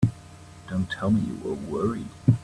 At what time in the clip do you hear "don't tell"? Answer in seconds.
0.67-1.11